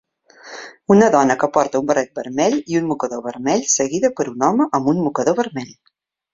[0.95, 4.71] Una dona que porta un barret vermell i un mocador vermell seguida per un home
[4.81, 5.75] amb un mocador vermell.